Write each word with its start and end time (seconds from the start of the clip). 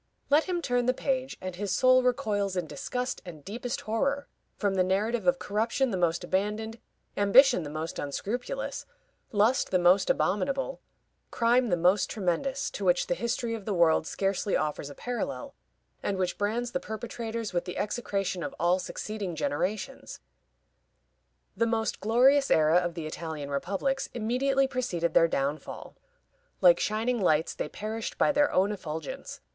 Let 0.31 0.45
him 0.45 0.63
turn 0.63 0.87
the 0.87 0.95
page, 0.95 1.37
and 1.41 1.55
his 1.55 1.71
soul 1.71 2.01
recoils 2.01 2.55
in 2.57 2.65
disgust 2.65 3.21
and 3.23 3.45
deepest 3.45 3.81
horror 3.81 4.27
from 4.57 4.73
the 4.73 4.83
narrative 4.83 5.27
of 5.27 5.37
corruption 5.37 5.91
the 5.91 5.95
most 5.95 6.23
abandoned, 6.23 6.79
ambition 7.17 7.61
the 7.61 7.69
most 7.69 7.99
unscrupulous, 7.99 8.87
lust 9.31 9.69
the 9.69 9.77
most 9.77 10.09
abominable, 10.09 10.81
crime 11.29 11.67
the 11.69 11.77
most 11.77 12.09
tremendous, 12.09 12.71
to 12.71 12.83
which 12.83 13.05
the 13.05 13.13
history 13.13 13.53
of 13.53 13.65
the 13.65 13.75
world 13.75 14.07
scarcely 14.07 14.57
offers 14.57 14.89
a 14.89 14.95
parallel, 14.95 15.53
and 16.01 16.17
which 16.17 16.35
brands 16.39 16.71
the 16.71 16.79
perpetrators 16.79 17.53
with 17.53 17.65
the 17.65 17.77
execration 17.77 18.41
of 18.41 18.55
all 18.59 18.79
succeeding 18.79 19.35
generations. 19.35 20.19
The 21.55 21.67
most 21.67 21.99
glorious 21.99 22.49
era 22.49 22.77
of 22.77 22.95
the 22.95 23.05
Italian 23.05 23.51
republics 23.51 24.09
immediately 24.15 24.67
preceded 24.67 25.13
their 25.13 25.27
downfall. 25.27 25.95
Like 26.59 26.79
shining 26.79 27.21
lights, 27.21 27.53
they 27.53 27.69
perished 27.69 28.17
by 28.17 28.31
their 28.31 28.51
own 28.51 28.71
effulgence. 28.71 29.41